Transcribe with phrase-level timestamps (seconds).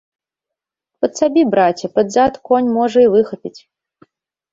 [1.03, 3.59] Падсабі, браце, пад зад, конь, можа, і выхапіць.